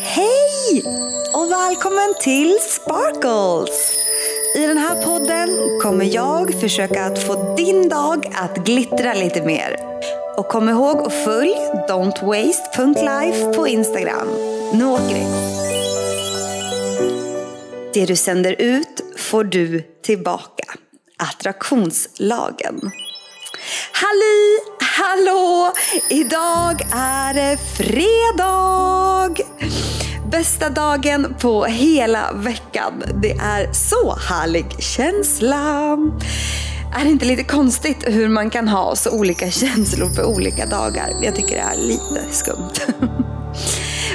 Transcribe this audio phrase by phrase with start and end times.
[0.00, 0.82] Hej
[1.34, 3.94] och välkommen till Sparkles!
[4.56, 9.76] I den här podden kommer jag försöka att få din dag att glittra lite mer.
[10.36, 11.54] Och kom ihåg att följ
[11.88, 14.28] don'twaste.life på Instagram.
[14.72, 15.26] Nu åker vi!
[17.94, 20.64] Det du sänder ut får du tillbaka.
[21.16, 22.90] Attraktionslagen.
[23.92, 24.58] Halli,
[24.98, 25.72] hallå!
[26.08, 29.44] Idag är det fredag!
[30.30, 33.02] Bästa dagen på hela veckan.
[33.22, 35.96] Det är så härlig känsla.
[37.00, 41.10] Är det inte lite konstigt hur man kan ha så olika känslor på olika dagar?
[41.22, 42.72] Jag tycker det är lite skumt.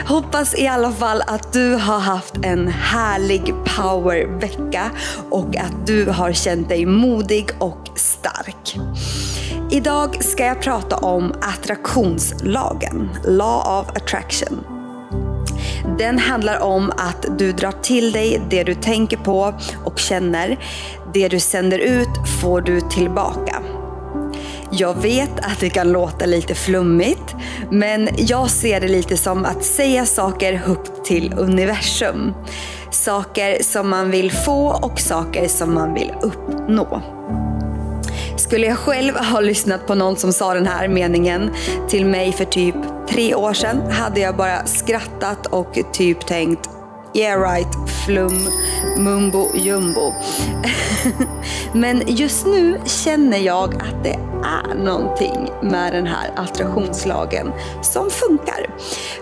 [0.07, 4.91] Hoppas i alla fall att du har haft en härlig powervecka
[5.29, 8.77] och att du har känt dig modig och stark.
[9.73, 14.63] Idag ska jag prata om attraktionslagen, Law of attraction.
[15.97, 19.53] Den handlar om att du drar till dig det du tänker på
[19.85, 20.59] och känner.
[21.13, 22.09] Det du sänder ut
[22.41, 23.61] får du tillbaka.
[24.71, 27.35] Jag vet att det kan låta lite flummigt,
[27.71, 32.33] men jag ser det lite som att säga saker högt till universum.
[32.91, 37.01] Saker som man vill få och saker som man vill uppnå.
[38.43, 41.51] Skulle jag själv ha lyssnat på någon som sa den här meningen
[41.89, 42.75] till mig för typ
[43.09, 46.69] tre år sedan hade jag bara skrattat och typ tänkt
[47.15, 47.67] Yeah right,
[48.05, 48.47] flum,
[48.97, 50.13] mumbo jumbo.
[51.73, 58.67] Men just nu känner jag att det är någonting med den här attraktionslagen som funkar.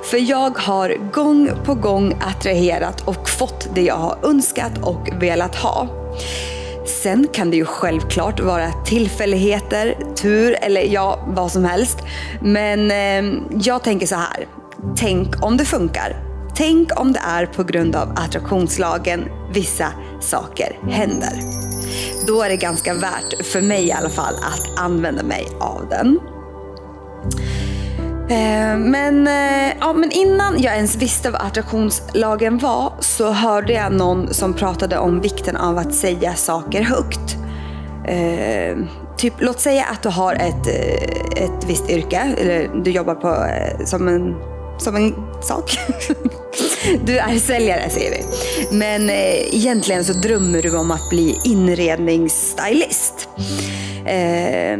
[0.03, 5.55] För jag har gång på gång attraherat och fått det jag har önskat och velat
[5.55, 5.87] ha.
[6.91, 11.97] Sen kan det ju självklart vara tillfälligheter, tur eller ja, vad som helst.
[12.41, 14.47] Men eh, jag tänker så här.
[14.97, 16.15] Tänk om det funkar.
[16.55, 19.87] Tänk om det är på grund av attraktionslagen vissa
[20.19, 21.33] saker händer.
[22.27, 26.19] Då är det ganska värt, för mig i alla fall, att använda mig av den.
[28.31, 33.93] Eh, men, eh, ja, men innan jag ens visste vad attraktionslagen var så hörde jag
[33.93, 37.35] någon som pratade om vikten av att säga saker högt.
[38.07, 38.77] Eh,
[39.17, 43.45] typ, låt säga att du har ett, eh, ett visst yrke, eller du jobbar på,
[43.85, 44.35] som, en,
[44.77, 45.77] som en sak.
[47.05, 48.23] Du är säljare säger vi.
[48.77, 53.29] Men eh, egentligen så drömmer du om att bli inredningsstylist.
[54.05, 54.77] Eh,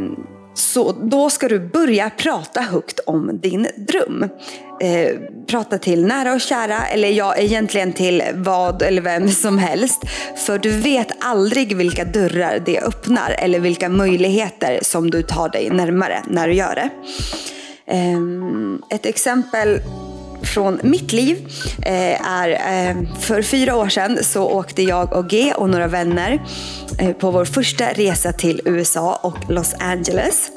[0.74, 4.24] så då ska du börja prata högt om din dröm.
[4.82, 5.16] Eh,
[5.48, 10.02] prata till nära och kära, eller ja, egentligen till vad eller vem som helst.
[10.46, 15.70] För du vet aldrig vilka dörrar det öppnar eller vilka möjligheter som du tar dig
[15.70, 16.90] närmare när du gör det.
[17.86, 18.20] Eh,
[18.98, 19.80] ett exempel
[20.44, 21.38] från mitt liv
[21.86, 26.42] eh, är eh, för fyra år sedan så åkte jag och G och några vänner
[27.00, 30.52] eh, på vår första resa till USA och Los Angeles.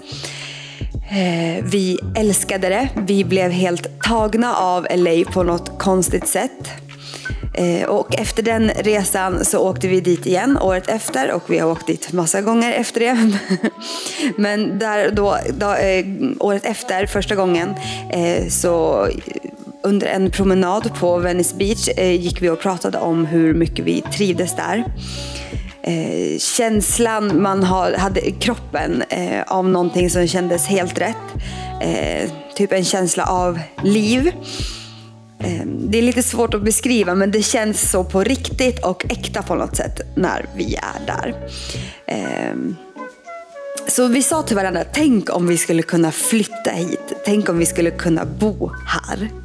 [1.10, 2.88] Eh, vi älskade det.
[3.06, 6.70] Vi blev helt tagna av LA på något konstigt sätt.
[7.54, 11.70] Eh, och efter den resan så åkte vi dit igen året efter och vi har
[11.70, 13.38] åkt dit massa gånger efter det.
[14.36, 16.06] Men där då, då eh,
[16.38, 17.74] året efter, första gången,
[18.48, 19.08] så
[19.84, 24.00] under en promenad på Venice Beach eh, gick vi och pratade om hur mycket vi
[24.00, 24.84] trivdes där.
[25.82, 31.16] Eh, känslan man har, hade i kroppen eh, av någonting som kändes helt rätt.
[31.82, 34.32] Eh, typ en känsla av liv.
[35.38, 39.42] Eh, det är lite svårt att beskriva men det känns så på riktigt och äkta
[39.42, 41.34] på något sätt när vi är där.
[42.06, 42.56] Eh,
[43.88, 47.12] så vi sa till varandra, tänk om vi skulle kunna flytta hit.
[47.24, 49.43] Tänk om vi skulle kunna bo här.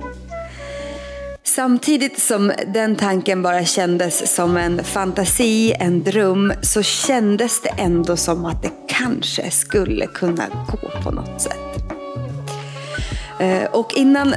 [1.60, 8.18] Samtidigt som den tanken bara kändes som en fantasi, en dröm, så kändes det ändå
[8.18, 11.60] som att det kanske skulle kunna gå på något sätt.
[13.40, 14.36] Eh, och innan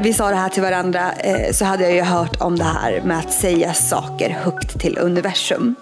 [0.00, 3.02] vi sa det här till varandra eh, så hade jag ju hört om det här
[3.04, 5.74] med att säga saker högt till universum.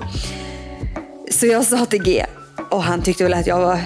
[1.30, 2.26] Så jag sa till G,
[2.70, 3.80] och han tyckte väl att jag var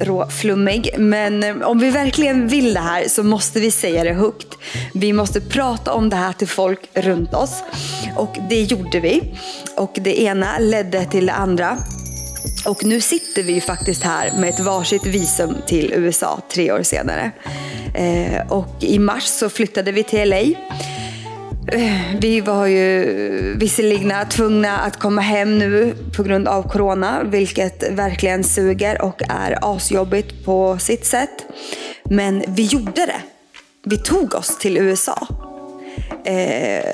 [0.00, 0.90] råflummig.
[0.98, 4.48] Men eh, om vi verkligen vill det här så måste vi säga det högt.
[4.94, 7.62] Vi måste prata om det här till folk runt oss.
[8.16, 9.34] Och det gjorde vi.
[9.76, 11.78] Och det ena ledde till det andra.
[12.66, 17.30] Och nu sitter vi faktiskt här med ett varsitt visum till USA tre år senare.
[17.94, 20.42] Eh, och i mars så flyttade vi till LA.
[21.72, 27.22] Eh, vi var ju eh, visserligen tvungna att komma hem nu på grund av corona,
[27.24, 31.44] vilket verkligen suger och är asjobbigt på sitt sätt.
[32.04, 33.20] Men vi gjorde det.
[33.84, 35.26] Vi tog oss till USA.
[36.24, 36.84] Eh,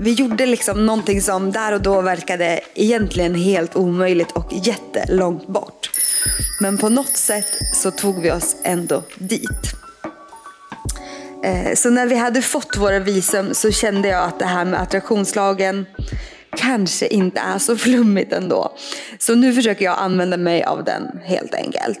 [0.00, 5.90] vi gjorde liksom någonting som där och då verkade egentligen helt omöjligt och jättelångt bort.
[6.60, 9.81] Men på något sätt så tog vi oss ändå dit.
[11.44, 14.80] Eh, så när vi hade fått våra visum så kände jag att det här med
[14.80, 15.86] attraktionslagen
[16.56, 18.76] kanske inte är så flummigt ändå.
[19.18, 22.00] Så nu försöker jag använda mig av den helt enkelt.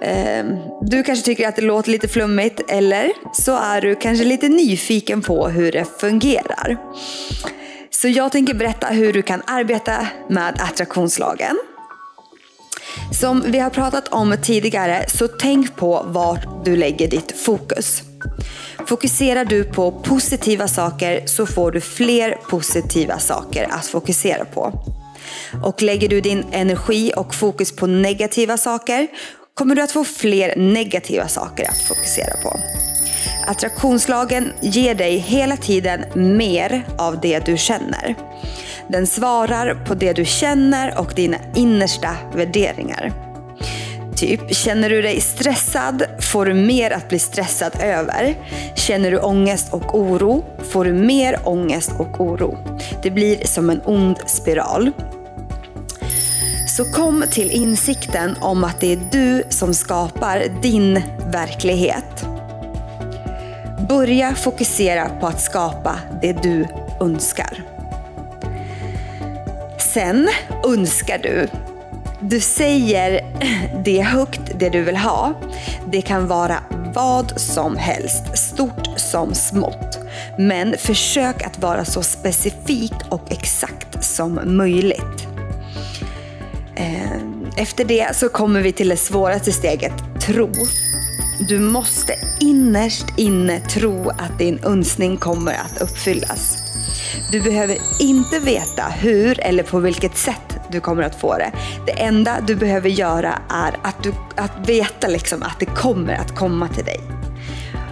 [0.00, 4.48] Ehm, du kanske tycker att det låter lite flummigt eller så är du kanske lite
[4.48, 6.76] nyfiken på hur det fungerar.
[7.90, 11.58] Så jag tänker berätta hur du kan arbeta med attraktionslagen.
[13.12, 18.02] Som vi har pratat om tidigare så tänk på vart du lägger ditt fokus.
[18.86, 24.72] Fokuserar du på positiva saker så får du fler positiva saker att fokusera på.
[25.62, 29.08] Och lägger du din energi och fokus på negativa saker
[29.54, 32.60] kommer du att få fler negativa saker att fokusera på.
[33.46, 36.04] Attraktionslagen ger dig hela tiden
[36.36, 38.14] mer av det du känner.
[38.88, 43.33] Den svarar på det du känner och dina innersta värderingar.
[44.16, 48.34] Typ, känner du dig stressad får du mer att bli stressad över.
[48.74, 52.58] Känner du ångest och oro får du mer ångest och oro.
[53.02, 54.90] Det blir som en ond spiral.
[56.76, 61.02] Så kom till insikten om att det är du som skapar din
[61.32, 62.26] verklighet.
[63.88, 66.66] Börja fokusera på att skapa det du
[67.00, 67.62] önskar.
[69.78, 70.28] Sen
[70.64, 71.48] önskar du.
[72.30, 73.20] Du säger
[73.84, 75.40] det högt, det du vill ha.
[75.92, 76.56] Det kan vara
[76.94, 79.98] vad som helst, stort som smått.
[80.38, 85.26] Men försök att vara så specifik och exakt som möjligt.
[86.76, 87.20] Eh,
[87.56, 90.52] efter det så kommer vi till det svåraste steget, tro.
[91.48, 96.56] Du måste innerst inne tro att din önskning kommer att uppfyllas.
[97.32, 101.52] Du behöver inte veta hur eller på vilket sätt du kommer att få det.
[101.86, 106.34] Det enda du behöver göra är att, du, att veta liksom att det kommer att
[106.34, 107.00] komma till dig.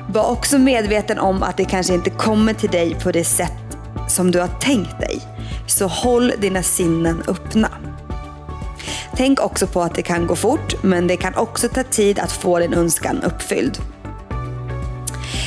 [0.09, 3.79] Var också medveten om att det kanske inte kommer till dig på det sätt
[4.09, 5.21] som du har tänkt dig.
[5.67, 7.69] Så håll dina sinnen öppna.
[9.17, 12.33] Tänk också på att det kan gå fort, men det kan också ta tid att
[12.33, 13.79] få din önskan uppfylld.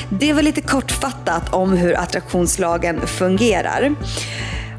[0.10, 3.96] Det var lite kortfattat om hur attraktionslagen fungerar.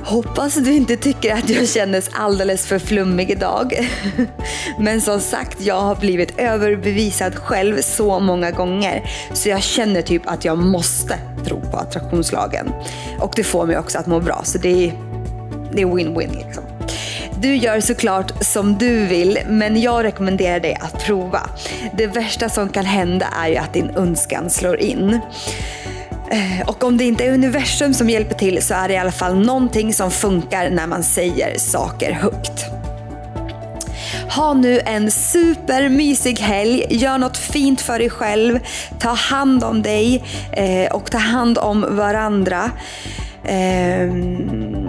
[0.06, 3.88] Hoppas du inte tycker att jag kändes alldeles för flummig idag.
[4.78, 10.22] Men som sagt, jag har blivit överbevisad själv så många gånger så jag känner typ
[10.26, 12.72] att jag måste tro på attraktionslagen.
[13.20, 14.92] Och det får mig också att må bra, så det är,
[15.72, 16.64] det är win-win liksom.
[17.40, 21.50] Du gör såklart som du vill, men jag rekommenderar dig att prova.
[21.98, 25.20] Det värsta som kan hända är ju att din önskan slår in.
[26.30, 29.12] Eh, och om det inte är universum som hjälper till så är det i alla
[29.12, 32.64] fall någonting som funkar när man säger saker högt.
[34.34, 38.58] Ha nu en supermysig helg, gör något fint för dig själv,
[38.98, 42.70] ta hand om dig eh, och ta hand om varandra.
[43.44, 44.86] Ehm,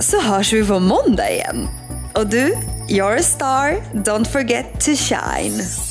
[0.00, 1.68] så hörs vi på måndag igen.
[2.14, 2.54] Och du,
[2.88, 5.87] you're a star, don't forget to shine.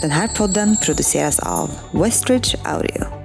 [0.00, 3.19] Den här podden produceras av Westridge Audio.